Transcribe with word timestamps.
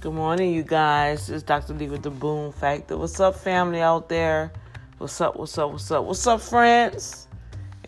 Good 0.00 0.12
morning, 0.12 0.52
you 0.52 0.62
guys. 0.62 1.28
It's 1.28 1.42
Dr. 1.42 1.74
D 1.74 1.88
with 1.88 2.04
the 2.04 2.10
Boom 2.10 2.52
Factor. 2.52 2.96
What's 2.96 3.18
up, 3.18 3.34
family 3.34 3.80
out 3.80 4.08
there? 4.08 4.52
What's 4.98 5.20
up, 5.20 5.34
what's 5.34 5.58
up, 5.58 5.72
what's 5.72 5.90
up? 5.90 6.04
What's 6.04 6.24
up, 6.24 6.40
friends? 6.40 7.26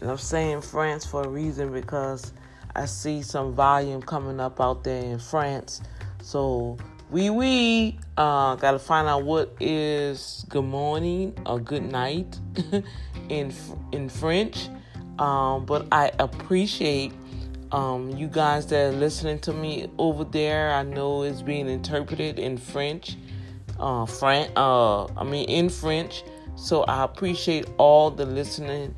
And 0.01 0.11
I'm 0.11 0.19
saying 0.19 0.63
France 0.63 1.07
for 1.07 1.23
a 1.23 1.29
reason 1.29 1.73
because 1.73 2.33
I 2.75 2.87
see 2.87 3.23
some 3.23 3.55
volume 3.55 4.03
coming 4.03 4.41
up 4.41 4.61
out 4.61 4.83
there 4.83 5.01
in 5.01 5.21
France. 5.21 5.83
So, 6.21 6.79
we, 7.11 7.31
we, 7.31 8.01
uh, 8.17 8.57
gotta 8.57 8.81
find 8.81 9.07
out 9.07 9.23
what 9.23 9.55
is 9.61 10.45
good 10.49 10.65
morning 10.65 11.39
or 11.47 11.61
good 11.61 11.93
night 11.93 12.41
in, 13.29 13.55
in 13.93 14.09
French. 14.09 14.69
Um, 15.21 15.65
but 15.65 15.87
I 15.93 16.11
appreciate 16.19 17.13
um, 17.73 18.11
you 18.11 18.27
guys 18.27 18.67
that 18.67 18.93
are 18.93 18.97
listening 18.97 19.39
to 19.41 19.53
me 19.53 19.89
over 19.99 20.25
there, 20.25 20.73
I 20.73 20.83
know 20.83 21.23
it's 21.23 21.43
being 21.43 21.69
interpreted 21.69 22.39
in 22.39 22.57
French, 22.57 23.17
uh, 23.79 24.07
Fran- 24.07 24.51
uh, 24.57 25.05
I 25.07 25.25
mean 25.25 25.49
in 25.49 25.69
French. 25.69 26.25
So 26.57 26.83
I 26.85 27.05
appreciate 27.05 27.67
all 27.79 28.11
the 28.11 28.27
listening 28.27 28.95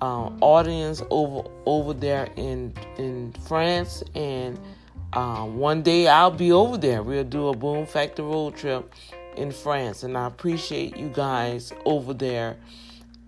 uh, 0.00 0.30
audience 0.40 1.02
over 1.10 1.48
over 1.66 1.92
there 1.92 2.28
in 2.36 2.72
in 2.96 3.32
France, 3.46 4.02
and 4.14 4.58
uh, 5.12 5.44
one 5.44 5.82
day 5.82 6.08
I'll 6.08 6.30
be 6.30 6.50
over 6.50 6.76
there. 6.76 7.02
We'll 7.02 7.24
do 7.24 7.48
a 7.48 7.56
Boom 7.56 7.86
Factor 7.86 8.22
road 8.22 8.56
trip 8.56 8.92
in 9.36 9.52
France, 9.52 10.02
and 10.02 10.16
I 10.16 10.26
appreciate 10.26 10.96
you 10.96 11.08
guys 11.08 11.72
over 11.84 12.14
there 12.14 12.56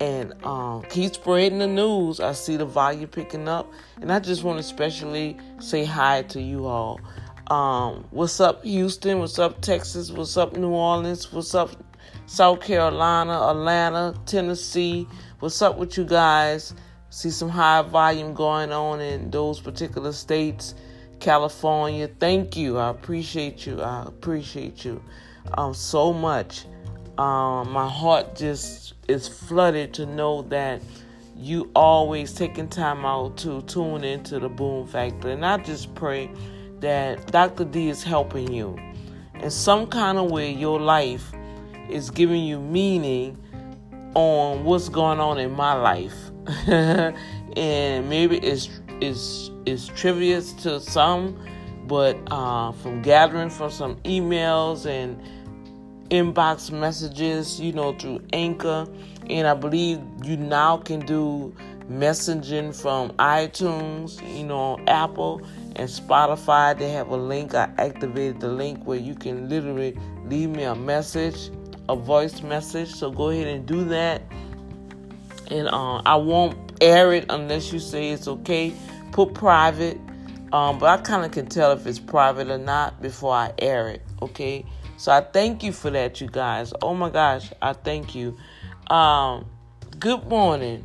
and 0.00 0.34
um, 0.44 0.82
keep 0.90 1.14
spreading 1.14 1.58
the 1.58 1.66
news. 1.66 2.20
I 2.20 2.32
see 2.32 2.56
the 2.56 2.64
volume 2.64 3.08
picking 3.08 3.48
up, 3.48 3.72
and 4.00 4.12
I 4.12 4.18
just 4.18 4.44
want 4.44 4.56
to 4.56 4.60
especially 4.60 5.36
say 5.58 5.84
hi 5.84 6.22
to 6.22 6.40
you 6.40 6.66
all. 6.66 7.00
Um, 7.48 8.04
what's 8.10 8.40
up, 8.40 8.64
Houston? 8.64 9.20
What's 9.20 9.38
up, 9.38 9.60
Texas? 9.60 10.10
What's 10.10 10.36
up, 10.36 10.56
New 10.56 10.70
Orleans? 10.70 11.32
What's 11.32 11.54
up, 11.54 11.70
South 12.26 12.60
Carolina, 12.60 13.32
Atlanta, 13.50 14.14
Tennessee? 14.26 15.06
What's 15.38 15.62
up 15.62 15.78
with 15.78 15.96
you 15.96 16.04
guys? 16.04 16.74
See 17.10 17.30
some 17.30 17.48
high 17.48 17.82
volume 17.82 18.34
going 18.34 18.72
on 18.72 19.00
in 19.00 19.30
those 19.30 19.60
particular 19.60 20.12
states. 20.12 20.74
California, 21.20 22.08
thank 22.20 22.56
you. 22.56 22.78
I 22.78 22.90
appreciate 22.90 23.64
you. 23.64 23.80
I 23.80 24.04
appreciate 24.06 24.84
you 24.84 25.02
um, 25.54 25.72
so 25.72 26.12
much. 26.12 26.66
Um, 27.18 27.72
my 27.72 27.88
heart 27.88 28.36
just 28.36 28.94
is 29.08 29.26
flooded 29.26 29.94
to 29.94 30.06
know 30.06 30.42
that 30.42 30.82
you 31.36 31.70
always 31.74 32.32
taking 32.32 32.68
time 32.68 33.04
out 33.04 33.36
to 33.38 33.62
tune 33.62 34.04
into 34.04 34.38
the 34.38 34.48
Boom 34.48 34.86
Factor. 34.86 35.30
And 35.30 35.44
I 35.44 35.58
just 35.58 35.94
pray 35.94 36.30
that 36.80 37.30
Dr. 37.32 37.64
D 37.64 37.88
is 37.88 38.02
helping 38.02 38.52
you. 38.52 38.78
In 39.40 39.50
some 39.50 39.86
kind 39.86 40.18
of 40.18 40.30
way, 40.30 40.52
your 40.52 40.80
life 40.80 41.32
is 41.90 42.10
giving 42.10 42.44
you 42.44 42.60
meaning 42.60 43.38
on 44.14 44.64
what's 44.64 44.88
going 44.88 45.20
on 45.20 45.38
in 45.38 45.52
my 45.52 45.74
life. 45.74 46.14
and 46.66 48.08
maybe 48.08 48.38
it's, 48.38 48.68
it's, 49.00 49.50
it's 49.66 49.88
trivial 49.88 50.42
to 50.42 50.80
some, 50.80 51.38
but 51.86 52.18
uh, 52.30 52.72
from 52.72 53.02
gathering 53.02 53.50
from 53.50 53.70
some 53.70 53.96
emails 53.96 54.86
and 54.86 55.20
inbox 56.10 56.70
messages, 56.70 57.60
you 57.60 57.72
know, 57.72 57.92
through 57.98 58.22
Anchor. 58.32 58.86
And 59.28 59.46
I 59.46 59.54
believe 59.54 60.00
you 60.24 60.36
now 60.36 60.76
can 60.78 61.00
do 61.00 61.54
messaging 61.90 62.74
from 62.74 63.10
iTunes, 63.12 64.20
you 64.36 64.44
know, 64.44 64.78
Apple 64.86 65.40
and 65.76 65.88
Spotify. 65.88 66.76
They 66.76 66.90
have 66.90 67.08
a 67.08 67.16
link. 67.16 67.54
I 67.54 67.70
activated 67.78 68.40
the 68.40 68.48
link 68.48 68.84
where 68.84 68.98
you 68.98 69.14
can 69.14 69.48
literally 69.48 69.98
leave 70.26 70.50
me 70.50 70.64
a 70.64 70.74
message, 70.74 71.50
a 71.88 71.96
voice 71.96 72.42
message. 72.42 72.92
So 72.92 73.10
go 73.10 73.30
ahead 73.30 73.46
and 73.46 73.66
do 73.66 73.84
that. 73.84 74.22
And 75.50 75.68
uh, 75.68 76.02
I 76.04 76.16
won't 76.16 76.72
air 76.80 77.12
it 77.12 77.26
unless 77.30 77.72
you 77.72 77.78
say 77.78 78.10
it's 78.10 78.28
okay. 78.28 78.74
Put 79.12 79.34
private. 79.34 79.98
Um, 80.52 80.78
but 80.78 80.86
I 80.86 81.02
kind 81.02 81.24
of 81.24 81.32
can 81.32 81.46
tell 81.46 81.72
if 81.72 81.86
it's 81.86 81.98
private 81.98 82.48
or 82.48 82.58
not 82.58 83.02
before 83.02 83.34
I 83.34 83.52
air 83.58 83.88
it, 83.88 84.02
okay? 84.22 84.64
So 84.96 85.12
I 85.12 85.20
thank 85.20 85.62
you 85.62 85.72
for 85.72 85.90
that, 85.90 86.20
you 86.20 86.26
guys. 86.26 86.72
Oh 86.80 86.94
my 86.94 87.10
gosh, 87.10 87.52
I 87.60 87.74
thank 87.74 88.14
you. 88.14 88.36
Um, 88.88 89.46
good 89.98 90.26
morning. 90.26 90.84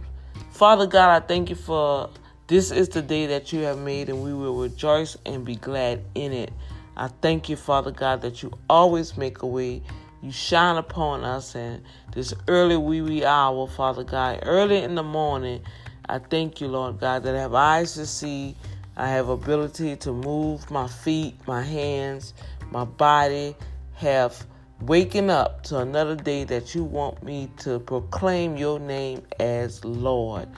Father 0.52 0.86
God, 0.86 1.10
I 1.10 1.26
thank 1.26 1.50
you 1.50 1.56
for 1.56 2.10
this 2.48 2.72
is 2.72 2.90
the 2.90 3.02
day 3.02 3.28
that 3.28 3.54
you 3.54 3.62
have 3.62 3.80
made, 3.80 4.10
and 4.10 4.22
we 4.22 4.34
will 4.34 4.58
rejoice 4.58 5.16
and 5.26 5.46
be 5.46 5.56
glad 5.56 6.04
in 6.14 6.34
it. 6.34 6.52
I 6.98 7.08
thank 7.08 7.48
you, 7.48 7.56
Father 7.56 7.92
God, 7.92 8.22
that 8.24 8.44
you 8.44 8.52
always 8.70 9.16
make 9.16 9.42
a 9.44 9.48
way. 9.48 9.82
You 10.22 10.32
shine 10.32 10.76
upon 10.76 11.24
us, 11.24 11.56
and 11.56 11.82
this 12.14 12.34
early 12.50 12.76
wee 12.76 13.02
wee 13.02 13.26
hour, 13.26 13.66
Father 13.68 14.04
God, 14.04 14.40
early 14.44 14.84
in 14.84 14.96
the 14.96 15.04
morning, 15.04 15.62
I 16.10 16.20
thank 16.20 16.60
you, 16.60 16.68
Lord 16.68 17.00
God, 17.00 17.24
that 17.24 17.34
I 17.34 17.40
have 17.40 17.54
eyes 17.54 17.94
to 17.94 18.06
see. 18.06 18.58
I 18.98 19.08
have 19.08 19.30
ability 19.30 19.96
to 19.96 20.12
move 20.12 20.70
my 20.70 20.88
feet, 20.90 21.36
my 21.48 21.64
hands, 21.64 22.34
my 22.72 22.84
body, 22.84 23.56
have 24.02 24.48
waken 24.82 25.30
up 25.30 25.62
to 25.62 25.78
another 25.78 26.16
day 26.16 26.44
that 26.44 26.74
you 26.74 26.84
want 26.84 27.22
me 27.22 27.48
to 27.56 27.80
proclaim 27.82 28.58
your 28.58 28.80
name 28.80 29.22
as 29.40 29.86
Lord. 29.86 30.50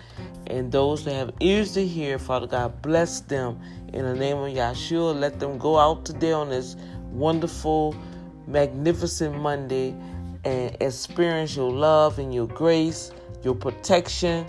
And 0.48 0.72
those 0.72 1.04
that 1.04 1.14
have 1.14 1.32
ears 1.42 1.74
to 1.74 1.86
hear, 1.86 2.18
Father 2.18 2.48
God, 2.48 2.82
bless 2.82 3.20
them 3.20 3.60
in 3.92 4.06
the 4.06 4.16
name 4.16 4.38
of 4.38 4.50
Yahshua. 4.54 5.20
Let 5.20 5.42
them 5.42 5.58
go 5.58 5.78
out 5.78 6.06
today 6.06 6.32
on 6.32 6.50
this 6.50 6.78
wonderful, 7.12 7.96
magnificent 8.48 9.38
Monday 9.38 9.94
and 10.46 10.78
experience 10.80 11.56
your 11.58 11.72
love 11.72 12.20
and 12.20 12.34
your 12.34 12.48
grace, 12.48 13.12
your 13.44 13.56
protection. 13.56 14.46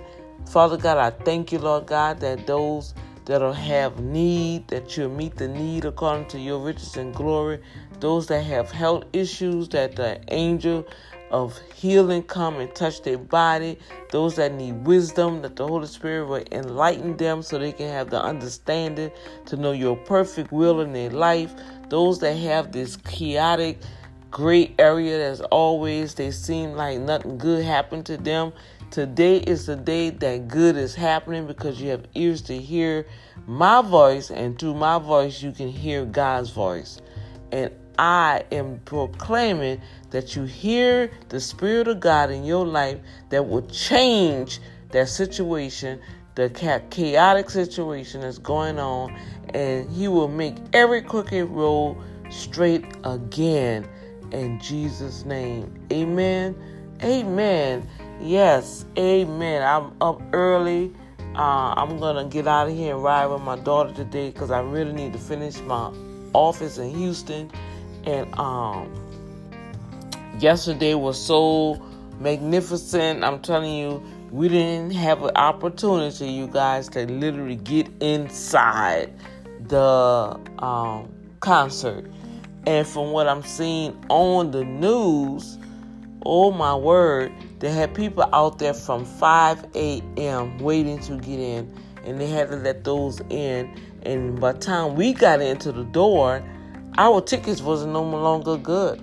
Father 0.48 0.76
God, 0.76 0.98
I 0.98 1.10
thank 1.24 1.50
you, 1.50 1.58
Lord 1.58 1.86
God, 1.86 2.20
that 2.20 2.46
those 2.46 2.94
that'll 3.24 3.52
have 3.52 4.00
need, 4.00 4.68
that 4.68 4.96
you'll 4.96 5.10
meet 5.10 5.36
the 5.36 5.48
need 5.48 5.84
according 5.84 6.26
to 6.28 6.38
your 6.38 6.60
riches 6.60 6.96
and 6.96 7.14
glory. 7.14 7.60
Those 8.04 8.26
that 8.26 8.42
have 8.42 8.70
health 8.70 9.04
issues, 9.14 9.70
that 9.70 9.96
the 9.96 10.20
angel 10.28 10.86
of 11.30 11.58
healing 11.74 12.22
come 12.22 12.56
and 12.56 12.72
touch 12.74 13.00
their 13.00 13.16
body. 13.16 13.78
Those 14.10 14.36
that 14.36 14.52
need 14.52 14.86
wisdom, 14.86 15.40
that 15.40 15.56
the 15.56 15.66
Holy 15.66 15.86
Spirit 15.86 16.26
will 16.26 16.44
enlighten 16.52 17.16
them 17.16 17.40
so 17.40 17.58
they 17.58 17.72
can 17.72 17.88
have 17.88 18.10
the 18.10 18.22
understanding 18.22 19.10
to 19.46 19.56
know 19.56 19.72
your 19.72 19.96
perfect 19.96 20.52
will 20.52 20.82
in 20.82 20.92
their 20.92 21.08
life. 21.08 21.54
Those 21.88 22.18
that 22.18 22.34
have 22.34 22.72
this 22.72 22.96
chaotic, 22.96 23.80
great 24.30 24.74
area 24.78 25.16
that's 25.16 25.40
always 25.40 26.14
they 26.14 26.30
seem 26.30 26.72
like 26.72 26.98
nothing 26.98 27.38
good 27.38 27.64
happened 27.64 28.04
to 28.04 28.18
them. 28.18 28.52
Today 28.90 29.38
is 29.38 29.64
the 29.64 29.76
day 29.76 30.10
that 30.10 30.46
good 30.48 30.76
is 30.76 30.94
happening 30.94 31.46
because 31.46 31.80
you 31.80 31.88
have 31.88 32.04
ears 32.14 32.42
to 32.42 32.58
hear 32.58 33.06
my 33.46 33.80
voice, 33.80 34.30
and 34.30 34.58
through 34.58 34.74
my 34.74 34.98
voice, 34.98 35.40
you 35.40 35.52
can 35.52 35.68
hear 35.70 36.04
God's 36.04 36.50
voice. 36.50 37.00
And 37.50 37.70
I 37.98 38.44
am 38.52 38.80
proclaiming 38.84 39.80
that 40.10 40.36
you 40.36 40.44
hear 40.44 41.10
the 41.28 41.40
Spirit 41.40 41.88
of 41.88 42.00
God 42.00 42.30
in 42.30 42.44
your 42.44 42.66
life 42.66 42.98
that 43.30 43.46
will 43.46 43.66
change 43.68 44.60
that 44.90 45.08
situation, 45.08 46.00
the 46.34 46.50
chaotic 46.90 47.50
situation 47.50 48.20
that's 48.20 48.38
going 48.38 48.78
on, 48.78 49.16
and 49.54 49.88
He 49.90 50.08
will 50.08 50.28
make 50.28 50.56
every 50.72 51.02
crooked 51.02 51.48
road 51.48 51.96
straight 52.30 52.84
again. 53.04 53.86
In 54.32 54.58
Jesus' 54.60 55.24
name, 55.24 55.72
amen. 55.92 56.56
Amen. 57.02 57.86
Yes, 58.20 58.84
amen. 58.96 59.62
I'm 59.62 59.92
up 60.00 60.22
early. 60.32 60.92
Uh, 61.34 61.74
I'm 61.76 61.98
gonna 61.98 62.24
get 62.26 62.46
out 62.46 62.68
of 62.68 62.74
here 62.74 62.94
and 62.94 63.02
ride 63.02 63.26
with 63.26 63.42
my 63.42 63.56
daughter 63.56 63.92
today 63.92 64.30
because 64.30 64.50
I 64.50 64.60
really 64.60 64.92
need 64.92 65.12
to 65.12 65.18
finish 65.18 65.60
my 65.60 65.92
office 66.32 66.78
in 66.78 66.94
Houston. 66.94 67.50
And 68.06 68.34
um, 68.38 68.92
yesterday 70.38 70.94
was 70.94 71.20
so 71.20 71.82
magnificent. 72.20 73.24
I'm 73.24 73.40
telling 73.40 73.74
you, 73.74 74.02
we 74.30 74.48
didn't 74.48 74.90
have 74.92 75.22
an 75.22 75.36
opportunity, 75.36 76.26
you 76.26 76.48
guys, 76.48 76.88
to 76.90 77.06
literally 77.06 77.56
get 77.56 77.88
inside 78.00 79.12
the 79.68 80.38
um, 80.58 81.08
concert. 81.40 82.10
And 82.66 82.86
from 82.86 83.12
what 83.12 83.28
I'm 83.28 83.42
seeing 83.42 83.96
on 84.08 84.50
the 84.50 84.64
news, 84.64 85.58
oh 86.24 86.50
my 86.50 86.74
word, 86.74 87.32
they 87.60 87.70
had 87.70 87.94
people 87.94 88.28
out 88.32 88.58
there 88.58 88.74
from 88.74 89.04
5 89.04 89.66
a.m. 89.74 90.58
waiting 90.58 90.98
to 91.00 91.16
get 91.16 91.38
in, 91.38 91.72
and 92.04 92.20
they 92.20 92.26
had 92.26 92.50
to 92.50 92.56
let 92.56 92.84
those 92.84 93.20
in. 93.30 93.78
And 94.02 94.40
by 94.40 94.52
the 94.52 94.58
time 94.58 94.96
we 94.96 95.12
got 95.12 95.40
into 95.40 95.72
the 95.72 95.84
door, 95.84 96.42
our 96.98 97.20
tickets 97.20 97.60
wasn't 97.60 97.92
no 97.92 98.02
longer 98.02 98.56
good. 98.56 99.02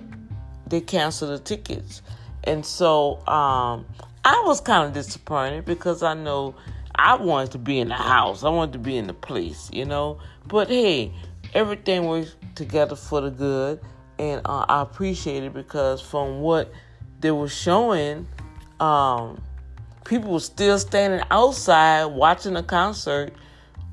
They 0.66 0.80
canceled 0.80 1.32
the 1.32 1.42
tickets, 1.42 2.02
and 2.44 2.64
so 2.64 3.18
um, 3.26 3.86
I 4.24 4.42
was 4.46 4.60
kind 4.60 4.86
of 4.86 4.94
disappointed 4.94 5.64
because 5.64 6.02
I 6.02 6.14
know 6.14 6.54
I 6.94 7.16
wanted 7.16 7.52
to 7.52 7.58
be 7.58 7.80
in 7.80 7.88
the 7.88 7.94
house, 7.94 8.44
I 8.44 8.48
wanted 8.48 8.72
to 8.74 8.78
be 8.78 8.96
in 8.96 9.06
the 9.06 9.14
place, 9.14 9.68
you 9.72 9.84
know. 9.84 10.18
But 10.46 10.68
hey, 10.68 11.12
everything 11.54 12.06
works 12.06 12.36
together 12.54 12.96
for 12.96 13.20
the 13.20 13.30
good. 13.30 13.80
and 14.18 14.40
uh, 14.44 14.64
I 14.68 14.82
appreciate 14.82 15.42
it 15.42 15.52
because 15.52 16.00
from 16.00 16.40
what 16.40 16.72
they 17.20 17.30
were 17.30 17.48
showing, 17.48 18.26
um, 18.80 19.42
people 20.04 20.32
were 20.32 20.40
still 20.40 20.78
standing 20.78 21.24
outside 21.30 22.06
watching 22.06 22.54
the 22.54 22.62
concert 22.62 23.34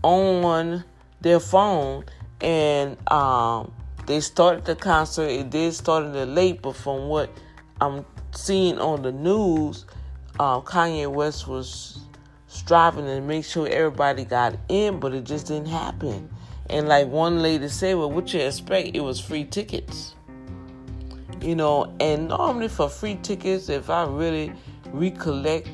on 0.04 0.84
their 1.22 1.40
phone, 1.40 2.06
and 2.42 2.98
um, 3.12 3.72
they 4.10 4.20
started 4.20 4.66
the 4.66 4.76
concert. 4.76 5.30
It 5.30 5.52
did 5.52 5.72
start 5.76 6.04
a 6.04 6.08
little 6.08 6.34
late, 6.34 6.64
but 6.64 6.76
from 6.76 7.10
what 7.10 7.30
I'm 7.80 8.04
seeing 8.32 8.80
on 8.80 9.04
the 9.04 9.12
news, 9.12 9.86
uh, 10.40 10.62
Kanye 10.62 11.08
West 11.08 11.48
was 11.48 12.00
striving 12.48 13.06
to 13.06 13.22
make 13.22 13.46
sure 13.46 13.68
everybody 13.68 14.26
got 14.26 14.58
in, 14.68 15.00
but 15.00 15.14
it 15.14 15.26
just 15.26 15.46
didn't 15.46 15.68
happen. 15.68 16.28
And 16.72 16.88
like 16.88 17.08
one 17.08 17.44
lady 17.44 17.70
said, 17.70 17.98
well, 17.98 18.10
what 18.10 18.34
you 18.34 18.40
expect? 18.40 18.96
It 18.96 19.02
was 19.02 19.20
free 19.20 19.46
tickets. 19.46 20.16
You 21.40 21.56
know, 21.56 21.94
and 22.00 22.30
normally 22.30 22.68
for 22.68 22.90
free 22.90 23.20
tickets, 23.22 23.70
if 23.70 23.92
I 23.92 24.06
really 24.06 24.52
recollect 24.88 25.70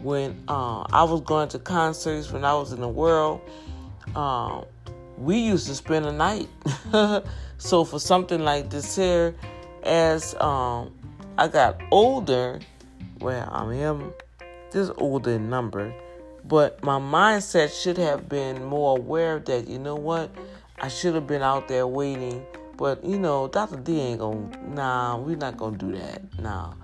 when 0.00 0.40
uh, 0.46 0.82
I 0.92 1.02
was 1.02 1.22
going 1.22 1.48
to 1.48 1.58
concerts 1.58 2.30
when 2.30 2.44
I 2.44 2.54
was 2.54 2.72
in 2.72 2.80
the 2.80 2.88
world, 2.88 3.40
um, 4.14 4.64
we 5.18 5.38
used 5.38 5.66
to 5.66 5.74
spend 5.74 6.06
a 6.06 6.12
night. 6.12 6.48
so 7.58 7.84
for 7.84 7.98
something 7.98 8.40
like 8.40 8.70
this 8.70 8.96
here, 8.96 9.34
as 9.82 10.34
um, 10.40 10.92
I 11.38 11.48
got 11.48 11.80
older, 11.90 12.60
well, 13.20 13.48
I 13.52 13.74
am 13.74 14.12
just 14.72 14.92
older 14.96 15.32
in 15.32 15.48
number, 15.48 15.94
but 16.44 16.82
my 16.82 16.98
mindset 16.98 17.80
should 17.80 17.98
have 17.98 18.28
been 18.28 18.64
more 18.64 18.98
aware 18.98 19.38
that 19.40 19.68
you 19.68 19.78
know 19.78 19.96
what, 19.96 20.30
I 20.80 20.88
should 20.88 21.14
have 21.14 21.26
been 21.26 21.42
out 21.42 21.68
there 21.68 21.86
waiting. 21.86 22.44
But 22.76 23.04
you 23.04 23.18
know, 23.18 23.48
Dr. 23.48 23.76
D 23.76 24.00
ain't 24.00 24.20
gonna. 24.20 24.50
Nah, 24.68 25.16
we're 25.16 25.36
not 25.36 25.56
gonna 25.56 25.78
do 25.78 25.92
that. 25.92 26.22
Nah, 26.40 26.74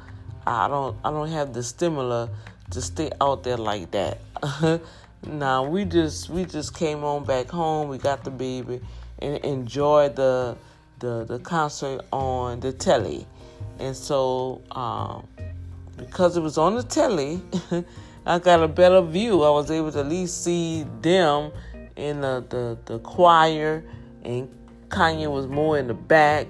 I 0.46 0.68
don't. 0.68 0.96
I 1.04 1.10
don't 1.10 1.28
have 1.30 1.52
the 1.52 1.62
stimulus 1.62 2.30
to 2.70 2.80
stay 2.80 3.10
out 3.20 3.42
there 3.42 3.56
like 3.56 3.90
that. 3.90 4.20
nah, 5.26 5.62
we 5.62 5.84
just 5.84 6.30
we 6.30 6.44
just 6.44 6.74
came 6.74 7.04
on 7.04 7.24
back 7.24 7.48
home. 7.48 7.88
We 7.88 7.98
got 7.98 8.24
the 8.24 8.30
baby 8.30 8.80
and 9.18 9.36
enjoyed 9.44 10.16
the 10.16 10.56
the 10.98 11.24
the 11.24 11.38
concert 11.38 12.02
on 12.12 12.60
the 12.60 12.72
telly, 12.72 13.26
and 13.78 13.96
so 13.96 14.62
um, 14.72 15.26
because 15.96 16.36
it 16.36 16.40
was 16.40 16.58
on 16.58 16.74
the 16.74 16.82
telly. 16.82 17.42
I 18.26 18.38
got 18.38 18.62
a 18.62 18.68
better 18.68 19.00
view. 19.00 19.42
I 19.42 19.50
was 19.50 19.70
able 19.70 19.90
to 19.92 20.00
at 20.00 20.08
least 20.08 20.44
see 20.44 20.84
them 21.00 21.52
in 21.96 22.20
the, 22.20 22.44
the, 22.48 22.78
the 22.84 22.98
choir, 23.00 23.82
and 24.22 24.48
Kanye 24.88 25.30
was 25.30 25.46
more 25.46 25.78
in 25.78 25.86
the 25.86 25.94
back. 25.94 26.46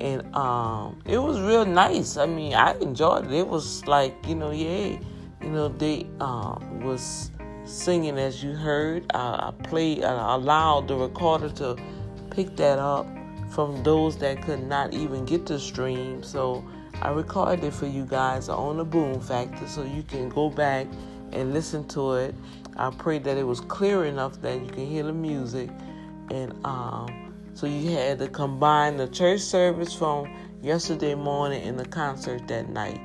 And 0.00 0.22
um, 0.36 1.00
it 1.06 1.18
was 1.18 1.40
real 1.40 1.64
nice. 1.64 2.18
I 2.18 2.26
mean, 2.26 2.52
I 2.54 2.78
enjoyed 2.78 3.26
it. 3.26 3.32
It 3.32 3.48
was 3.48 3.86
like, 3.86 4.14
you 4.26 4.34
know, 4.34 4.50
yeah, 4.50 4.98
you 5.40 5.48
know, 5.48 5.68
they 5.68 6.06
uh, 6.20 6.58
was 6.82 7.30
singing 7.66 8.18
as 8.18 8.42
you 8.42 8.52
heard. 8.52 9.04
I, 9.14 9.48
I 9.48 9.62
played, 9.64 10.04
I 10.04 10.34
allowed 10.34 10.88
the 10.88 10.96
recorder 10.96 11.50
to 11.50 11.76
pick 12.30 12.56
that 12.56 12.78
up 12.78 13.06
from 13.50 13.82
those 13.82 14.16
that 14.18 14.42
could 14.42 14.66
not 14.66 14.94
even 14.94 15.24
get 15.24 15.46
the 15.46 15.58
stream. 15.58 16.22
So 16.22 16.64
I 17.02 17.10
recorded 17.10 17.64
it 17.64 17.74
for 17.74 17.86
you 17.86 18.04
guys 18.04 18.48
on 18.48 18.78
the 18.78 18.84
Boom 18.84 19.20
Factor 19.20 19.66
so 19.66 19.82
you 19.82 20.02
can 20.02 20.28
go 20.28 20.48
back 20.48 20.86
and 21.32 21.52
listen 21.52 21.86
to 21.88 22.14
it. 22.14 22.34
I 22.76 22.90
pray 22.90 23.18
that 23.18 23.36
it 23.36 23.44
was 23.44 23.60
clear 23.60 24.04
enough 24.04 24.40
that 24.42 24.60
you 24.60 24.68
can 24.68 24.86
hear 24.86 25.02
the 25.02 25.12
music. 25.12 25.70
And 26.30 26.54
um, 26.64 27.34
so 27.54 27.66
you 27.66 27.90
had 27.90 28.18
to 28.18 28.28
combine 28.28 28.96
the 28.96 29.08
church 29.08 29.40
service 29.40 29.94
from 29.94 30.30
yesterday 30.62 31.14
morning 31.14 31.62
and 31.62 31.78
the 31.78 31.86
concert 31.86 32.46
that 32.48 32.68
night. 32.68 33.00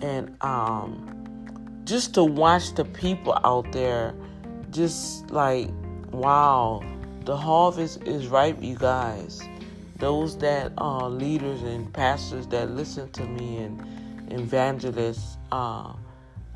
And 0.00 0.36
um, 0.42 1.19
just 1.84 2.14
to 2.14 2.24
watch 2.24 2.74
the 2.74 2.84
people 2.84 3.38
out 3.44 3.70
there, 3.72 4.14
just 4.70 5.30
like, 5.30 5.68
wow, 6.10 6.82
the 7.24 7.36
harvest 7.36 8.02
is 8.04 8.28
ripe, 8.28 8.62
you 8.62 8.76
guys 8.76 9.42
those 10.00 10.36
that 10.38 10.72
are 10.78 11.08
leaders 11.08 11.62
and 11.62 11.92
pastors 11.92 12.46
that 12.48 12.70
listen 12.70 13.10
to 13.12 13.24
me 13.24 13.58
and 13.58 14.32
evangelists, 14.32 15.36
uh, 15.52 15.92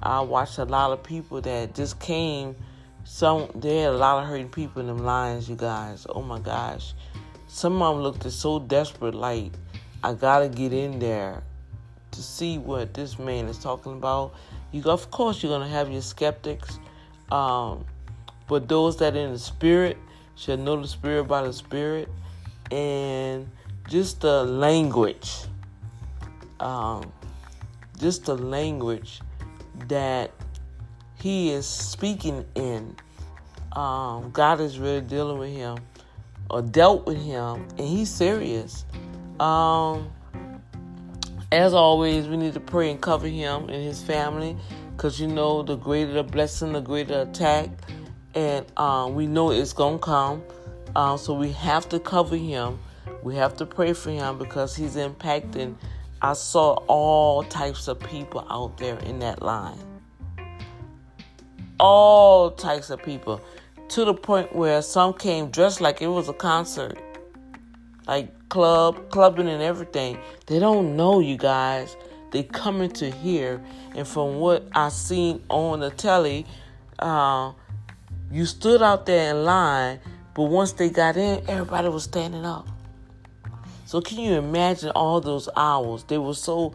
I 0.03 0.21
watched 0.21 0.59
a 0.59 0.65
lot 0.65 0.93
of 0.93 1.03
people 1.03 1.41
that 1.43 1.75
just 1.75 2.01
came. 2.01 2.57
Some 3.05 3.51
they 3.55 3.81
had 3.81 3.93
a 3.93 3.97
lot 3.97 4.23
of 4.23 4.29
hurting 4.29 4.49
people 4.49 4.81
in 4.81 4.89
them 4.89 4.99
lines, 4.99 5.49
you 5.49 5.57
guys. 5.57 6.07
Oh 6.09 6.23
my 6.23 6.39
gosh, 6.39 6.95
some 7.47 7.83
of 7.83 7.95
them 7.95 8.03
looked 8.03 8.31
so 8.33 8.59
desperate, 8.59 9.15
like 9.15 9.53
I 10.03 10.15
gotta 10.15 10.49
get 10.49 10.73
in 10.73 10.99
there 10.99 11.43
to 12.13 12.23
see 12.23 12.59
what 12.59 12.95
this 12.95 13.19
man 13.19 13.47
is 13.47 13.59
talking 13.59 13.93
about. 13.93 14.35
You, 14.75 14.83
of 14.87 15.09
course, 15.13 15.41
you're 15.41 15.57
gonna 15.57 15.71
have 15.71 15.89
your 15.93 16.03
skeptics, 16.03 16.81
um, 17.31 17.85
but 18.49 18.67
those 18.67 18.97
that 18.97 19.15
in 19.15 19.31
the 19.31 19.39
spirit 19.39 19.97
should 20.35 20.59
know 20.59 20.83
the 20.83 20.89
spirit 20.89 21.29
by 21.29 21.43
the 21.43 21.53
spirit 21.53 22.09
and 22.73 23.49
just 23.89 24.23
the 24.23 24.43
language, 24.43 25.33
um, 26.59 27.13
just 28.01 28.25
the 28.25 28.37
language 28.37 29.21
that 29.87 30.33
he 31.21 31.51
is 31.51 31.67
speaking 31.69 32.45
in. 32.57 32.97
Um, 33.75 34.33
God 34.33 34.61
is 34.61 34.81
really 34.81 35.03
dealing 35.03 35.39
with 35.39 35.53
him 35.53 35.79
or 36.51 36.63
dealt 36.63 37.07
with 37.07 37.23
him, 37.23 37.69
and 37.79 37.87
he's 37.87 38.11
serious. 38.11 38.85
Um, 39.39 40.11
as 41.55 41.73
always, 41.73 42.27
we 42.27 42.37
need 42.37 42.53
to 42.55 42.61
pray 42.61 42.91
and 42.91 43.01
cover 43.01 43.29
him 43.29 43.69
and 43.69 43.85
his 43.85 44.03
family 44.03 44.57
because 44.97 45.21
you 45.21 45.29
know 45.29 45.63
the 45.63 45.77
greater 45.77 46.13
the 46.13 46.25
blessing, 46.25 46.73
the 46.73 46.81
greater 46.81 47.25
the 47.25 47.31
attack, 47.31 47.71
and 48.35 48.67
um, 48.77 49.15
we 49.15 49.29
know 49.29 49.53
it's 49.53 49.73
gonna 49.73 49.99
come. 49.99 50.43
Uh, 50.97 51.17
so 51.17 51.33
we 51.33 51.53
have 51.53 51.89
to 51.89 52.01
cover 52.01 52.35
him. 52.35 52.81
We 53.23 53.37
have 53.37 53.57
to 53.59 53.67
pray 53.67 53.93
for 53.93 54.11
him 54.11 54.37
because 54.37 54.75
he's 54.75 54.97
impacting. 54.97 55.77
I 56.21 56.33
saw 56.33 56.75
all 56.89 57.45
types 57.45 57.87
of 57.87 58.01
people 58.01 58.45
out 58.51 58.77
there 58.79 58.99
in 58.99 59.21
that 59.21 59.41
line. 59.41 59.79
All 61.79 62.51
types 62.51 62.91
of 62.91 63.01
people. 63.01 63.41
To 63.91 64.05
the 64.05 64.15
point 64.15 64.53
where 64.57 64.83
some 64.83 65.13
came 65.15 65.51
dressed 65.51 65.81
like 65.81 66.03
it 66.03 66.09
was 66.09 66.29
a 66.29 66.33
concert. 66.33 66.99
Like 68.07 68.49
club, 68.49 69.11
clubbing 69.11 69.49
and 69.49 69.63
everything. 69.63 70.19
They 70.47 70.59
don't 70.59 70.97
know 70.97 71.21
you 71.21 71.37
guys. 71.37 71.97
They 72.31 72.43
coming 72.43 72.91
to 72.93 73.11
here, 73.11 73.63
And 73.95 74.07
from 74.07 74.37
what 74.39 74.67
I 74.73 74.89
seen 74.89 75.43
on 75.49 75.81
the 75.81 75.91
telly, 75.91 76.47
uh, 76.99 77.53
you 78.31 78.45
stood 78.45 78.83
out 78.83 79.07
there 79.07 79.31
in 79.31 79.45
line 79.45 80.01
but 80.35 80.45
once 80.45 80.73
they 80.73 80.91
got 80.91 81.17
in, 81.17 81.49
everybody 81.49 81.89
was 81.89 82.05
standing 82.05 82.45
up. 82.45 82.67
So 83.87 84.01
can 84.01 84.19
you 84.19 84.35
imagine 84.35 84.91
all 84.91 85.21
those 85.21 85.49
hours? 85.57 86.03
They 86.05 86.19
were 86.19 86.35
so 86.35 86.75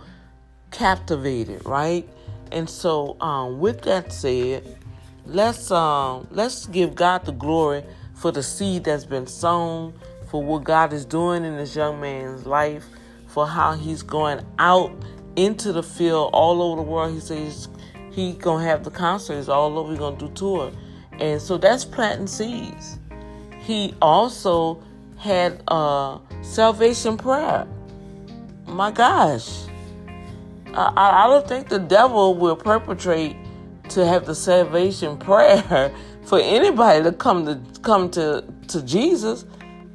captivated, 0.72 1.66
right? 1.66 2.08
And 2.52 2.70
so, 2.70 3.18
um, 3.20 3.60
with 3.60 3.82
that 3.82 4.14
said, 4.14 4.78
let's 5.26 5.70
um, 5.72 6.28
let's 6.32 6.68
give 6.68 6.96
God 6.96 7.26
the 7.26 7.34
glory 7.34 7.84
for 8.14 8.32
the 8.32 8.42
seed 8.42 8.86
that's 8.86 9.06
been 9.06 9.28
sown, 9.28 9.94
for 10.30 10.44
what 10.44 10.64
God 10.64 10.94
is 10.94 11.06
doing 11.06 11.44
in 11.44 11.58
this 11.58 11.76
young 11.76 12.00
man's 12.00 12.46
life, 12.46 12.86
for 13.28 13.48
how 13.48 13.74
he's 13.74 14.04
going 14.04 14.46
out 14.58 14.92
into 15.36 15.72
the 15.72 15.84
field 15.84 16.32
all 16.34 16.62
over 16.62 16.78
the 16.78 16.88
world. 16.88 17.14
He 17.14 17.20
says 17.20 17.68
he's 18.12 18.36
gonna 18.36 18.64
have 18.64 18.84
the 18.84 18.92
concerts 18.92 19.50
all 19.50 19.78
over. 19.78 19.92
He's 19.92 20.00
gonna 20.00 20.18
do 20.18 20.30
tour, 20.30 20.72
and 21.14 21.42
so 21.42 21.58
that's 21.58 21.86
planting 21.86 22.28
seeds 22.28 23.00
he 23.70 23.94
also 24.02 24.82
had 25.18 25.62
a 25.68 26.18
salvation 26.42 27.18
prayer. 27.18 27.68
My 28.66 28.90
gosh. 28.90 29.66
I, 30.74 30.92
I 30.96 31.28
don't 31.28 31.48
think 31.48 31.70
the 31.70 31.78
devil 31.78 32.34
will 32.34 32.56
perpetrate 32.56 33.36
to 33.90 34.08
have 34.08 34.26
the 34.26 34.34
salvation 34.34 35.18
prayer 35.30 35.94
for 36.24 36.40
anybody 36.40 37.04
to 37.04 37.12
come 37.12 37.46
to 37.46 37.60
come 37.82 38.10
to, 38.12 38.44
to 38.70 38.82
Jesus. 38.82 39.46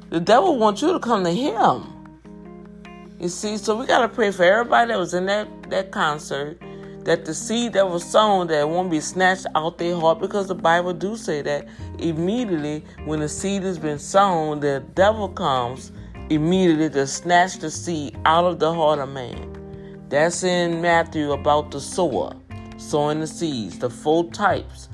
The 0.09 0.19
devil 0.19 0.57
wants 0.57 0.81
you 0.81 0.93
to 0.93 0.99
come 0.99 1.23
to 1.23 1.31
him. 1.31 1.91
You 3.19 3.29
see, 3.29 3.57
so 3.57 3.77
we 3.77 3.85
gotta 3.85 4.09
pray 4.09 4.31
for 4.31 4.43
everybody 4.43 4.89
that 4.89 4.99
was 4.99 5.13
in 5.13 5.25
that, 5.25 5.47
that 5.69 5.91
concert 5.91 6.59
that 7.05 7.23
the 7.23 7.33
seed 7.33 7.73
that 7.73 7.87
was 7.87 8.03
sown 8.03 8.47
that 8.47 8.67
won't 8.67 8.89
be 8.89 8.99
snatched 8.99 9.45
out 9.53 9.77
their 9.77 9.95
heart 9.95 10.19
because 10.19 10.47
the 10.47 10.55
Bible 10.55 10.91
do 10.91 11.15
say 11.15 11.41
that 11.43 11.67
immediately 11.99 12.83
when 13.05 13.19
the 13.19 13.29
seed 13.29 13.61
has 13.61 13.77
been 13.77 13.99
sown, 13.99 14.59
the 14.59 14.83
devil 14.95 15.29
comes 15.29 15.91
immediately 16.29 16.89
to 16.89 17.05
snatch 17.05 17.59
the 17.59 17.69
seed 17.69 18.17
out 18.25 18.45
of 18.45 18.57
the 18.57 18.73
heart 18.73 18.97
of 18.97 19.09
man. 19.09 19.51
That's 20.09 20.43
in 20.43 20.81
Matthew 20.81 21.31
about 21.31 21.69
the 21.69 21.79
sower, 21.79 22.35
sowing 22.77 23.19
the 23.19 23.27
seeds, 23.27 23.77
the 23.77 23.89
four 23.89 24.31
types. 24.31 24.89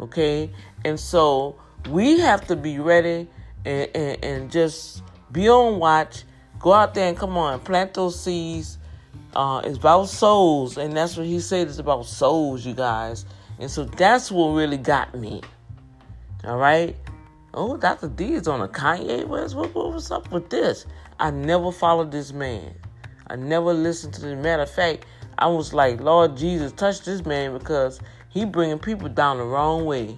Okay? 0.00 0.50
And 0.84 0.98
so 0.98 1.60
we 1.88 2.18
have 2.18 2.46
to 2.48 2.56
be 2.56 2.80
ready 2.80 3.28
and, 3.64 3.90
and, 3.94 4.24
and 4.24 4.50
just 4.50 5.02
be 5.32 5.48
on 5.48 5.78
watch 5.78 6.24
Go 6.64 6.72
out 6.72 6.94
there 6.94 7.10
and 7.10 7.18
come 7.18 7.36
on, 7.36 7.60
plant 7.60 7.92
those 7.92 8.18
seeds. 8.18 8.78
Uh, 9.36 9.60
it's 9.66 9.76
about 9.76 10.08
souls, 10.08 10.78
and 10.78 10.96
that's 10.96 11.14
what 11.14 11.26
he 11.26 11.38
said. 11.38 11.68
It's 11.68 11.76
about 11.76 12.06
souls, 12.06 12.64
you 12.64 12.72
guys. 12.72 13.26
And 13.58 13.70
so 13.70 13.84
that's 13.84 14.32
what 14.32 14.54
really 14.54 14.78
got 14.78 15.14
me. 15.14 15.42
All 16.44 16.56
right. 16.56 16.96
Oh, 17.52 17.76
Dr. 17.76 18.08
D 18.08 18.32
is 18.32 18.48
on 18.48 18.62
a 18.62 18.68
Kanye. 18.68 19.26
What's, 19.26 19.52
what, 19.52 19.74
what's 19.74 20.10
up 20.10 20.32
with 20.32 20.48
this? 20.48 20.86
I 21.20 21.30
never 21.30 21.70
followed 21.70 22.10
this 22.10 22.32
man. 22.32 22.74
I 23.26 23.36
never 23.36 23.74
listened 23.74 24.14
to 24.14 24.22
this. 24.22 24.42
Matter 24.42 24.62
of 24.62 24.70
fact, 24.70 25.04
I 25.36 25.48
was 25.48 25.74
like, 25.74 26.00
Lord 26.00 26.34
Jesus, 26.34 26.72
touch 26.72 27.02
this 27.02 27.26
man 27.26 27.52
because 27.52 28.00
he 28.30 28.46
bringing 28.46 28.78
people 28.78 29.10
down 29.10 29.36
the 29.36 29.44
wrong 29.44 29.84
way. 29.84 30.16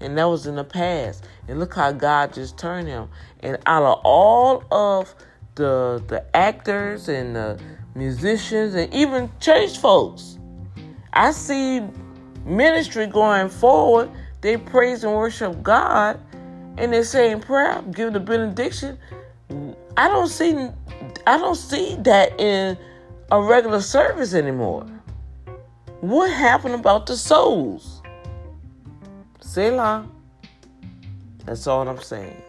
And 0.00 0.16
that 0.16 0.24
was 0.24 0.46
in 0.46 0.56
the 0.56 0.64
past. 0.64 1.24
And 1.48 1.58
look 1.58 1.74
how 1.74 1.92
God 1.92 2.32
just 2.32 2.58
turned 2.58 2.88
him. 2.88 3.08
And 3.40 3.58
out 3.66 3.82
of 3.82 4.00
all 4.04 4.64
of 4.70 5.14
the 5.56 6.02
the 6.06 6.24
actors 6.34 7.08
and 7.08 7.36
the 7.36 7.60
musicians 7.94 8.74
and 8.74 8.92
even 8.94 9.30
church 9.40 9.78
folks, 9.78 10.38
I 11.12 11.32
see 11.32 11.82
ministry 12.44 13.06
going 13.06 13.48
forward. 13.48 14.10
They 14.40 14.56
praise 14.56 15.04
and 15.04 15.14
worship 15.14 15.62
God 15.62 16.18
and 16.80 16.92
they're 16.92 17.04
saying 17.04 17.40
prayer, 17.40 17.82
giving 17.92 18.14
the 18.14 18.20
benediction. 18.20 18.98
I 19.96 20.08
don't 20.08 20.28
see 20.28 20.68
I 21.26 21.38
don't 21.38 21.56
see 21.56 21.96
that 22.00 22.40
in 22.40 22.78
a 23.30 23.42
regular 23.42 23.80
service 23.80 24.34
anymore. 24.34 24.86
What 26.00 26.30
happened 26.30 26.74
about 26.74 27.06
the 27.06 27.16
souls? 27.16 27.99
Selah. 29.50 30.06
That's 31.44 31.66
all 31.66 31.88
I'm 31.88 32.00
saying. 32.00 32.40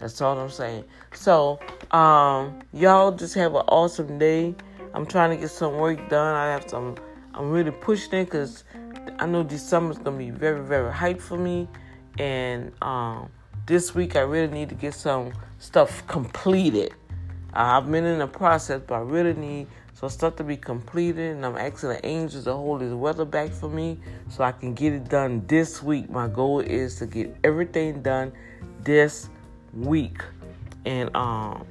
That's 0.00 0.20
all 0.20 0.36
I'm 0.40 0.50
saying. 0.50 0.82
So, 1.14 1.60
um, 1.92 2.58
y'all 2.72 3.12
just 3.12 3.34
have 3.34 3.54
an 3.54 3.62
awesome 3.68 4.18
day. 4.18 4.56
I'm 4.92 5.06
trying 5.06 5.30
to 5.30 5.36
get 5.36 5.50
some 5.50 5.76
work 5.76 6.08
done. 6.08 6.34
I 6.34 6.46
have 6.46 6.68
some. 6.68 6.96
I'm 7.32 7.52
really 7.52 7.70
pushing 7.70 8.12
it 8.14 8.24
because 8.24 8.64
I 9.20 9.26
know 9.26 9.44
December's 9.44 9.98
gonna 9.98 10.18
be 10.18 10.30
very, 10.30 10.64
very 10.64 10.92
hype 10.92 11.20
for 11.20 11.38
me. 11.38 11.68
And 12.18 12.72
um, 12.82 13.28
this 13.66 13.94
week 13.94 14.16
I 14.16 14.22
really 14.22 14.52
need 14.52 14.68
to 14.70 14.74
get 14.74 14.94
some 14.94 15.32
stuff 15.60 16.04
completed. 16.08 16.92
I've 17.54 17.88
been 17.88 18.04
in 18.04 18.18
the 18.18 18.26
process, 18.26 18.82
but 18.84 18.96
I 18.96 19.02
really 19.02 19.34
need 19.34 19.68
some 20.00 20.08
stuff 20.08 20.36
to 20.36 20.44
be 20.44 20.56
completed, 20.56 21.36
and 21.36 21.44
I'm 21.44 21.58
asking 21.58 21.90
the 21.90 22.06
angels 22.06 22.44
to 22.44 22.54
hold 22.54 22.80
this 22.80 22.94
weather 22.94 23.26
back 23.26 23.50
for 23.50 23.68
me 23.68 23.98
so 24.30 24.42
I 24.42 24.50
can 24.50 24.72
get 24.72 24.94
it 24.94 25.10
done 25.10 25.44
this 25.46 25.82
week. 25.82 26.08
My 26.08 26.26
goal 26.26 26.60
is 26.60 26.96
to 27.00 27.06
get 27.06 27.36
everything 27.44 28.00
done 28.00 28.32
this 28.82 29.28
week, 29.74 30.22
and 30.86 31.14
um, 31.14 31.66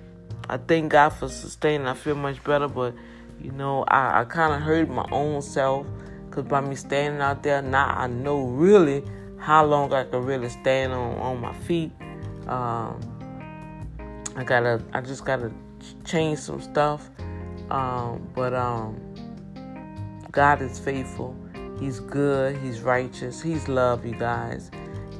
I 0.48 0.58
thank 0.58 0.92
God 0.92 1.10
for 1.10 1.28
sustaining. 1.28 1.88
I 1.88 1.96
feel 1.96 2.14
much 2.14 2.44
better, 2.44 2.68
but 2.68 2.94
you 3.42 3.50
know, 3.52 3.84
I, 3.88 4.22
I 4.22 4.26
kind 4.26 4.54
of 4.54 4.62
hurt 4.62 4.88
my 4.90 5.08
own 5.12 5.42
self 5.42 5.88
because 6.30 6.44
by 6.44 6.62
me 6.62 6.76
standing 6.76 7.22
out 7.22 7.42
there, 7.42 7.64
now 7.64 7.96
I 7.98 8.06
know 8.06 8.46
really 8.46 9.04
how 9.40 9.66
long 9.66 9.92
I 9.92 10.04
can 10.04 10.24
really 10.24 10.50
stand 10.50 10.94
on 10.94 11.18
on 11.18 11.42
my 11.42 11.54
feet. 11.54 11.92
Um, 12.48 13.02
I 14.36 14.44
gotta, 14.44 14.84
I 14.94 15.02
just 15.02 15.26
gotta 15.26 15.52
change 16.06 16.38
some 16.38 16.62
stuff. 16.62 17.10
Um, 17.70 18.30
but 18.34 18.54
um, 18.54 19.00
God 20.32 20.62
is 20.62 20.80
faithful. 20.80 21.36
He's 21.80 22.00
good. 22.00 22.58
He's 22.58 22.82
righteous. 22.82 23.42
He's 23.42 23.68
love, 23.68 24.06
you 24.06 24.16
guys. 24.16 24.70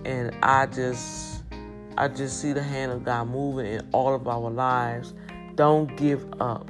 And 0.06 0.36
I 0.44 0.66
just, 0.66 1.44
I 1.98 2.08
just 2.08 2.42
see 2.42 2.54
the 2.54 2.64
hand 2.64 2.92
of 2.92 3.06
God 3.06 3.30
moving 3.30 3.66
in 3.66 3.88
all 3.92 4.14
of 4.14 4.28
our 4.28 4.50
lives. 4.50 5.14
Don't 5.56 5.96
give 5.98 6.26
up. 6.42 6.70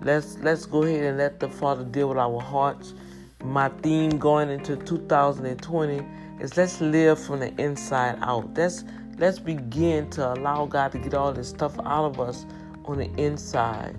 Let's 0.00 0.36
let's 0.38 0.66
go 0.66 0.82
ahead 0.82 1.02
and 1.04 1.16
let 1.16 1.40
the 1.40 1.48
Father 1.48 1.84
deal 1.84 2.08
with 2.08 2.18
our 2.18 2.40
hearts. 2.40 2.94
My 3.42 3.68
theme 3.68 4.18
going 4.18 4.50
into 4.50 4.76
2020 4.76 6.06
is 6.40 6.56
let's 6.56 6.80
live 6.80 7.18
from 7.18 7.40
the 7.40 7.54
inside 7.60 8.18
out. 8.20 8.54
Let's 8.54 8.84
let's 9.18 9.38
begin 9.38 10.10
to 10.10 10.34
allow 10.34 10.66
God 10.66 10.92
to 10.92 10.98
get 10.98 11.14
all 11.14 11.32
this 11.32 11.48
stuff 11.48 11.78
out 11.80 12.04
of 12.04 12.20
us 12.20 12.44
on 12.84 12.98
the 12.98 13.10
inside. 13.16 13.96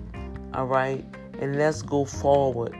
All 0.54 0.66
right? 0.66 1.04
And 1.40 1.56
let's 1.56 1.82
go 1.82 2.04
forward 2.04 2.74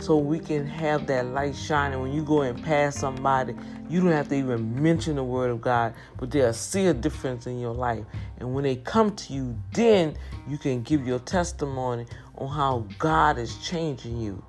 so 0.00 0.16
we 0.16 0.40
can 0.40 0.66
have 0.66 1.06
that 1.06 1.26
light 1.26 1.54
shining. 1.54 2.00
When 2.00 2.12
you 2.12 2.24
go 2.24 2.42
and 2.42 2.62
pass 2.62 2.98
somebody, 2.98 3.54
you 3.88 4.00
don't 4.00 4.10
have 4.10 4.28
to 4.28 4.34
even 4.34 4.82
mention 4.82 5.16
the 5.16 5.24
word 5.24 5.50
of 5.50 5.60
God, 5.60 5.94
but 6.18 6.30
they'll 6.30 6.52
see 6.52 6.86
a 6.86 6.94
difference 6.94 7.46
in 7.46 7.60
your 7.60 7.74
life. 7.74 8.04
And 8.38 8.52
when 8.54 8.64
they 8.64 8.76
come 8.76 9.14
to 9.14 9.32
you, 9.32 9.56
then 9.72 10.16
you 10.48 10.58
can 10.58 10.82
give 10.82 11.06
your 11.06 11.20
testimony 11.20 12.06
on 12.36 12.48
how 12.48 12.86
God 12.98 13.38
is 13.38 13.56
changing 13.58 14.20
you. 14.20 14.42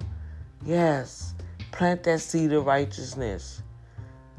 Yes, 0.66 1.36
plant 1.72 2.04
that 2.04 2.22
seed 2.22 2.52
of 2.54 2.66
righteousness. 2.66 3.62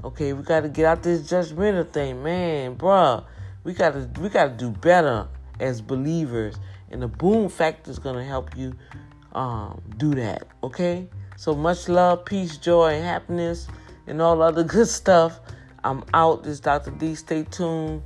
Okay, 0.03 0.33
we 0.33 0.43
got 0.43 0.61
to 0.61 0.69
get 0.69 0.85
out 0.85 1.03
this 1.03 1.31
judgmental 1.31 1.89
thing, 1.91 2.23
man, 2.23 2.77
bruh. 2.77 3.25
We 3.63 3.73
got 3.73 3.93
to 3.93 4.21
we 4.21 4.29
got 4.29 4.45
to 4.45 4.51
do 4.51 4.71
better 4.71 5.29
as 5.61 5.81
believers, 5.81 6.57
and 6.91 7.03
the 7.03 7.09
boom 7.09 7.49
factor 7.49 7.91
is 7.91 7.99
gonna 7.99 8.25
help 8.25 8.57
you 8.57 8.75
um, 9.33 9.83
do 9.97 10.14
that. 10.14 10.47
Okay. 10.62 11.09
So 11.37 11.55
much 11.55 11.88
love, 11.88 12.25
peace, 12.25 12.57
joy, 12.57 12.95
and 12.95 13.05
happiness, 13.05 13.67
and 14.07 14.23
all 14.23 14.41
other 14.41 14.62
good 14.76 14.88
stuff. 14.88 15.41
I'm 15.83 16.05
out. 16.14 16.45
This 16.45 16.61
Dr. 16.61 16.93
D. 16.93 17.14
Stay 17.14 17.43
tuned 17.45 18.03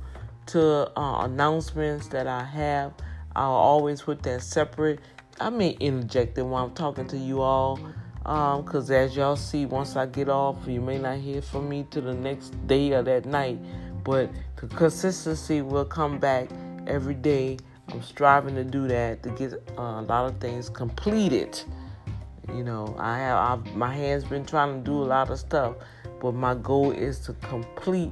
to 0.47 0.91
uh, 0.99 1.25
announcements 1.25 2.07
that 2.07 2.27
I 2.27 2.43
have. 2.43 2.93
I'll 3.35 3.51
always 3.51 4.01
put 4.01 4.23
that 4.23 4.41
separate. 4.41 4.99
I 5.39 5.49
may 5.49 5.69
interject 5.69 6.37
it 6.37 6.43
while 6.43 6.65
I'm 6.65 6.73
talking 6.73 7.07
to 7.07 7.17
you 7.17 7.41
all. 7.41 7.79
Because 8.17 8.91
um, 8.91 8.95
as 8.95 9.15
y'all 9.15 9.35
see, 9.35 9.65
once 9.65 9.95
I 9.95 10.05
get 10.05 10.27
off, 10.27 10.57
you 10.67 10.81
may 10.81 10.97
not 10.97 11.19
hear 11.19 11.41
from 11.41 11.69
me 11.69 11.85
to 11.91 12.01
the 12.01 12.13
next 12.13 12.49
day 12.67 12.91
or 12.91 13.03
that 13.03 13.25
night. 13.25 13.59
But 14.03 14.31
the 14.57 14.67
consistency 14.67 15.61
will 15.61 15.85
come 15.85 16.19
back 16.19 16.49
every 16.87 17.13
day. 17.13 17.57
I'm 17.91 18.01
striving 18.01 18.55
to 18.55 18.63
do 18.63 18.87
that 18.87 19.23
to 19.23 19.29
get 19.29 19.53
uh, 19.77 19.81
a 19.81 20.01
lot 20.01 20.25
of 20.31 20.39
things 20.39 20.69
completed. 20.69 21.61
You 22.53 22.63
know, 22.63 22.95
I 22.97 23.17
have 23.17 23.59
I've, 23.59 23.75
my 23.75 23.93
hands 23.93 24.23
been 24.23 24.45
trying 24.45 24.79
to 24.79 24.83
do 24.83 25.01
a 25.01 25.05
lot 25.05 25.29
of 25.29 25.39
stuff, 25.39 25.75
but 26.21 26.33
my 26.33 26.55
goal 26.55 26.91
is 26.91 27.19
to 27.21 27.33
complete 27.33 28.11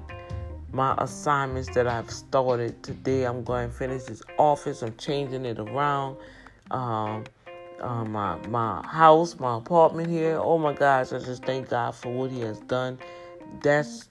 my 0.72 0.96
assignments 1.00 1.70
that 1.74 1.88
I've 1.88 2.10
started 2.12 2.82
today. 2.84 3.26
I'm 3.26 3.44
going 3.44 3.70
to 3.70 3.76
finish 3.76 4.04
this 4.04 4.22
office. 4.38 4.82
I'm 4.82 4.96
changing 4.98 5.46
it 5.46 5.60
around. 5.60 6.18
Um, 6.72 7.24
uh, 7.82 8.04
my 8.04 8.38
my 8.48 8.86
house, 8.88 9.40
my 9.40 9.58
apartment 9.58 10.10
here. 10.10 10.40
Oh 10.42 10.58
my 10.58 10.74
gosh, 10.74 11.14
I 11.14 11.20
just 11.20 11.46
thank 11.46 11.70
God 11.70 11.96
for 11.96 12.12
what 12.12 12.32
He 12.32 12.42
has 12.42 12.60
done. 12.62 12.98
That's 13.62 14.10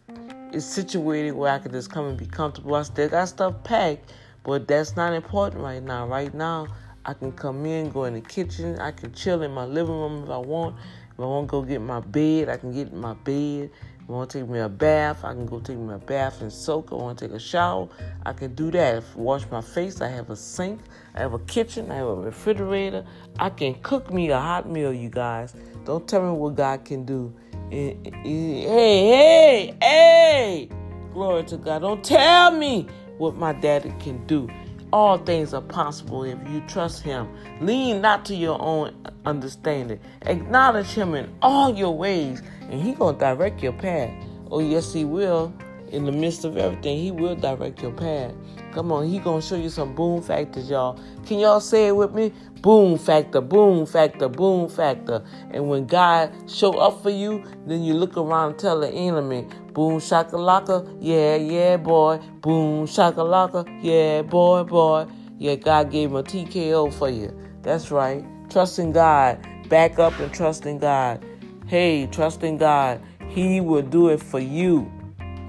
it's 0.52 0.64
situated 0.64 1.32
where 1.32 1.52
I 1.52 1.58
can 1.58 1.72
just 1.72 1.90
come 1.90 2.06
and 2.06 2.16
be 2.16 2.26
comfortable. 2.26 2.74
I 2.74 2.82
still 2.82 3.08
got 3.08 3.28
stuff 3.28 3.54
packed, 3.64 4.12
but 4.46 4.68
that's 4.68 4.94
not 4.94 5.12
important 5.12 5.60
right 5.60 5.82
now. 5.82 6.06
Right 6.06 6.32
now, 6.32 6.68
I 7.04 7.14
can 7.14 7.32
come 7.32 7.66
in, 7.66 7.90
go 7.90 8.04
in 8.04 8.14
the 8.14 8.20
kitchen. 8.20 8.78
I 8.78 8.92
can 8.92 9.12
chill 9.12 9.42
in 9.42 9.50
my 9.50 9.64
living 9.64 9.92
room 9.92 10.22
if 10.22 10.30
I 10.30 10.38
want. 10.38 10.76
If 11.12 11.18
I 11.18 11.24
want 11.24 11.48
to 11.48 11.50
go 11.50 11.62
get 11.62 11.80
my 11.80 11.98
bed, 11.98 12.48
I 12.48 12.56
can 12.56 12.72
get 12.72 12.92
in 12.92 12.98
my 12.98 13.14
bed. 13.14 13.70
If 13.72 14.08
I 14.08 14.12
want 14.12 14.30
to 14.30 14.38
take 14.38 14.48
me 14.48 14.60
a 14.60 14.68
bath, 14.68 15.24
I 15.24 15.32
can 15.32 15.46
go 15.46 15.58
take 15.58 15.76
me 15.76 15.92
a 15.92 15.98
bath 15.98 16.42
and 16.42 16.52
soak. 16.52 16.92
I 16.92 16.94
want 16.94 17.18
to 17.18 17.26
take 17.26 17.34
a 17.34 17.40
shower, 17.40 17.88
I 18.24 18.32
can 18.32 18.54
do 18.54 18.70
that. 18.70 18.98
If 18.98 19.16
I 19.16 19.20
wash 19.20 19.42
my 19.50 19.60
face, 19.60 20.00
I 20.00 20.08
have 20.10 20.30
a 20.30 20.36
sink, 20.36 20.80
I 21.16 21.20
have 21.22 21.34
a 21.34 21.40
kitchen, 21.40 21.90
I 21.90 21.96
have 21.96 22.06
a 22.06 22.14
refrigerator. 22.14 23.04
I 23.40 23.50
can 23.50 23.74
cook 23.82 24.12
me 24.12 24.30
a 24.30 24.38
hot 24.38 24.70
meal, 24.70 24.92
you 24.92 25.10
guys. 25.10 25.56
Don't 25.84 26.06
tell 26.06 26.22
me 26.22 26.38
what 26.38 26.54
God 26.54 26.84
can 26.84 27.04
do. 27.04 27.34
Eh, 27.72 27.94
eh, 28.04 28.10
eh, 28.10 28.12
hey, 28.24 29.06
hey, 29.08 29.76
hey! 29.82 30.68
Glory 31.12 31.42
to 31.44 31.56
God. 31.56 31.80
Don't 31.80 32.04
tell 32.04 32.52
me 32.52 32.86
what 33.18 33.36
my 33.36 33.52
daddy 33.52 33.94
can 34.00 34.24
do. 34.26 34.48
All 34.92 35.18
things 35.18 35.52
are 35.52 35.62
possible 35.62 36.24
if 36.24 36.38
you 36.48 36.60
trust 36.68 37.02
him. 37.02 37.28
Lean 37.60 38.00
not 38.00 38.24
to 38.26 38.34
your 38.34 38.60
own 38.60 38.94
understanding. 39.24 39.98
Acknowledge 40.22 40.88
him 40.88 41.14
in 41.14 41.32
all 41.42 41.74
your 41.74 41.96
ways, 41.96 42.42
and 42.70 42.80
he 42.80 42.92
gonna 42.92 43.18
direct 43.18 43.62
your 43.62 43.72
path. 43.72 44.10
Oh 44.50 44.60
yes, 44.60 44.92
he 44.92 45.04
will. 45.04 45.52
In 45.92 46.04
the 46.04 46.12
midst 46.12 46.44
of 46.44 46.56
everything, 46.56 46.98
he 46.98 47.10
will 47.10 47.36
direct 47.36 47.80
your 47.80 47.92
path. 47.92 48.34
Come 48.72 48.92
on, 48.92 49.06
he 49.06 49.18
gonna 49.18 49.40
show 49.40 49.56
you 49.56 49.70
some 49.70 49.94
boom 49.94 50.20
factors, 50.20 50.68
y'all. 50.68 50.98
Can 51.24 51.38
y'all 51.38 51.60
say 51.60 51.88
it 51.88 51.96
with 51.96 52.12
me? 52.12 52.32
Boom 52.60 52.98
factor, 52.98 53.40
boom 53.40 53.86
factor, 53.86 54.28
boom 54.28 54.68
factor. 54.68 55.24
And 55.50 55.68
when 55.68 55.86
God 55.86 56.32
show 56.50 56.72
up 56.74 57.02
for 57.02 57.10
you, 57.10 57.44
then 57.66 57.82
you 57.82 57.94
look 57.94 58.16
around 58.16 58.50
and 58.50 58.58
tell 58.58 58.80
the 58.80 58.90
enemy, 58.90 59.46
boom 59.72 59.98
shakalaka, 59.98 60.98
yeah, 61.00 61.36
yeah, 61.36 61.76
boy. 61.76 62.18
Boom 62.40 62.86
shakalaka, 62.86 63.66
yeah, 63.82 64.22
boy, 64.22 64.64
boy. 64.64 65.06
Yeah, 65.38 65.54
God 65.54 65.90
gave 65.90 66.10
him 66.10 66.16
a 66.16 66.22
TKO 66.22 66.92
for 66.92 67.08
you. 67.08 67.36
That's 67.62 67.90
right. 67.90 68.24
Trusting 68.50 68.92
God. 68.92 69.38
Back 69.68 69.98
up 69.98 70.18
and 70.18 70.32
trusting 70.32 70.78
God. 70.78 71.24
Hey, 71.66 72.06
trusting 72.06 72.58
God. 72.58 73.00
He 73.28 73.60
will 73.60 73.82
do 73.82 74.08
it 74.08 74.22
for 74.22 74.38
you. 74.38 74.90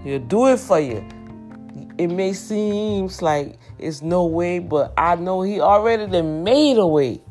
He'll 0.08 0.20
do 0.20 0.48
it 0.48 0.60
for 0.60 0.80
you. 0.80 1.06
it 1.98 2.08
may 2.08 2.32
seem 2.32 3.10
like 3.22 3.60
it's 3.78 4.02
no 4.02 4.26
way, 4.26 4.60
but 4.60 4.94
I 4.98 5.16
know 5.16 5.42
He 5.42 5.60
already 5.60 6.08
done 6.08 6.46
made 6.46 6.78
a 6.78 6.88
way. 6.88 7.22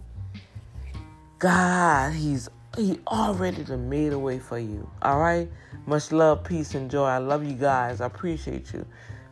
God, 1.38 2.12
He's 2.12 2.50
He 2.76 3.00
already 3.06 3.64
done 3.64 3.88
made 3.88 4.12
a 4.12 4.18
way 4.18 4.38
for 4.38 4.58
you. 4.58 4.86
All 5.00 5.18
right. 5.18 5.50
Much 5.86 6.12
love, 6.12 6.44
peace, 6.44 6.74
and 6.74 6.90
joy. 6.90 7.06
I 7.06 7.16
love 7.16 7.44
you 7.44 7.54
guys. 7.54 8.02
I 8.02 8.06
appreciate 8.06 8.74
you. 8.74 8.84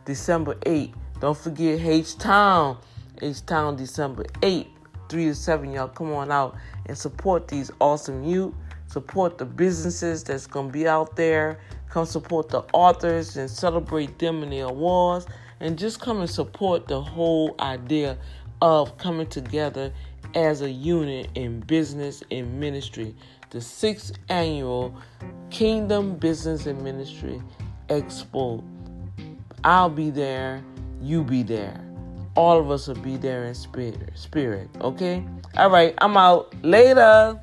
December 0.05 0.55
8th. 0.65 0.95
Don't 1.19 1.37
forget 1.37 1.79
H 1.79 2.17
Town. 2.17 2.79
H 3.21 3.45
Town, 3.45 3.75
December 3.75 4.23
8th, 4.41 4.67
3 5.09 5.25
to 5.25 5.35
7. 5.35 5.71
Y'all 5.71 5.87
come 5.87 6.13
on 6.13 6.31
out 6.31 6.55
and 6.87 6.97
support 6.97 7.47
these 7.47 7.69
awesome 7.79 8.23
youth. 8.23 8.55
Support 8.87 9.37
the 9.37 9.45
businesses 9.45 10.23
that's 10.23 10.47
going 10.47 10.67
to 10.67 10.73
be 10.73 10.87
out 10.87 11.15
there. 11.15 11.59
Come 11.95 12.05
support 12.05 12.49
the 12.49 12.61
authors 12.73 13.37
and 13.37 13.49
celebrate 13.49 14.19
them 14.19 14.43
in 14.43 14.49
the 14.49 14.59
awards. 14.59 15.27
And 15.61 15.79
just 15.79 16.01
come 16.01 16.19
and 16.19 16.29
support 16.29 16.89
the 16.89 16.99
whole 16.99 17.55
idea 17.61 18.17
of 18.61 18.97
coming 18.97 19.27
together 19.27 19.93
as 20.33 20.61
a 20.61 20.69
unit 20.69 21.29
in 21.35 21.61
business 21.61 22.21
and 22.31 22.59
ministry. 22.59 23.15
The 23.51 23.61
sixth 23.61 24.17
annual 24.27 24.93
Kingdom 25.51 26.17
Business 26.17 26.65
and 26.65 26.81
Ministry 26.81 27.41
Expo. 27.87 28.61
I'll 29.63 29.89
be 29.89 30.09
there, 30.09 30.61
you 31.01 31.23
be 31.23 31.43
there. 31.43 31.79
All 32.35 32.59
of 32.59 32.71
us 32.71 32.89
will 32.89 32.95
be 32.95 33.15
there 33.15 33.45
in 33.45 33.53
spirit. 33.55 34.11
Spirit, 34.15 34.67
okay? 34.81 35.23
All 35.55 35.69
right, 35.69 35.93
I'm 35.99 36.17
out. 36.17 36.53
Later. 36.61 37.39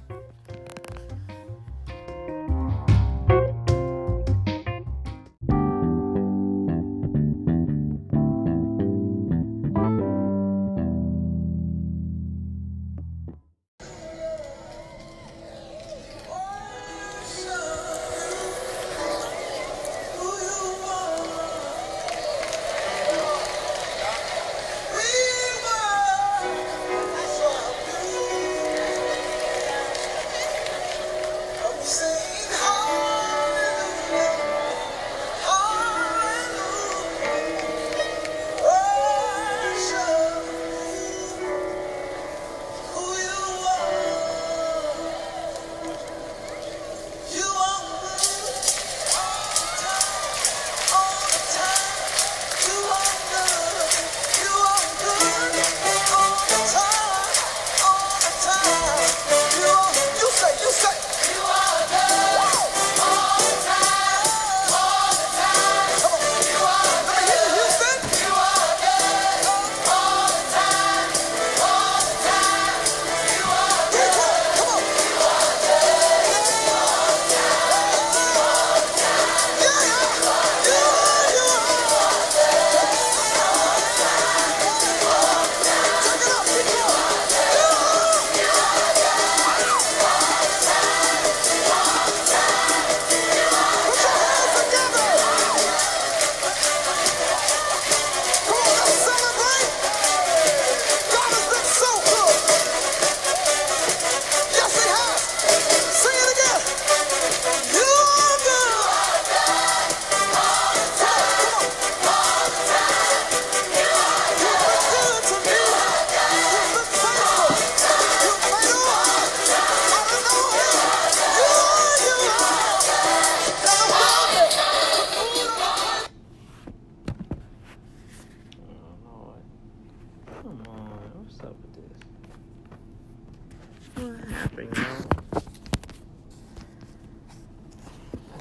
I 133.97 134.00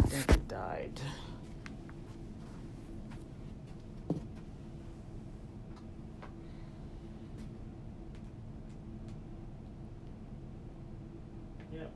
think 0.08 0.32
it 0.32 0.48
died. 0.48 1.00
Yep. 11.74 11.92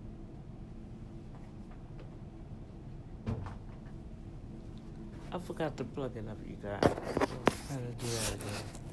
I 5.31 5.39
forgot 5.39 5.75
to 5.77 5.83
plug 5.83 6.15
it 6.15 6.27
up, 6.29 6.37
you 6.47 6.55
guys. 6.61 6.79
So 6.81 6.89
I 6.89 6.91
gotta 7.75 7.91
do 7.99 8.07
that 8.07 8.33
again. 8.35 8.84